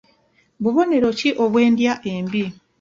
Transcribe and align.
Bubonero 0.61 1.09
ki 1.19 1.29
obw'endya 1.43 1.93
embi? 2.13 2.43